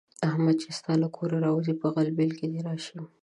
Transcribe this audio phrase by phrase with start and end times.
[0.27, 0.59] احمده!
[0.61, 2.97] چې ستا له کوره راځي؛ په غلبېل کې دې راشي.